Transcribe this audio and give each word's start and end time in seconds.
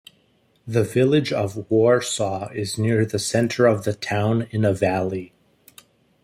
The 0.65 0.81
village 0.81 1.31
of 1.31 1.69
Warsaw 1.69 2.49
is 2.53 2.75
near 2.79 3.05
the 3.05 3.19
center 3.19 3.67
of 3.67 3.83
the 3.83 3.93
town 3.93 4.47
in 4.49 4.65
a 4.65 4.73
valley. 4.73 5.31